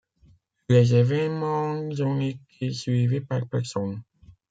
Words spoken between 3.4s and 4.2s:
personnes.